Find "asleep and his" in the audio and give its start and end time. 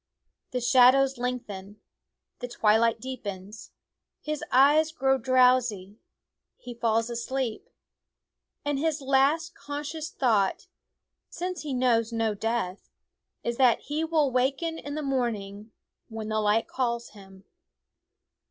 7.11-8.99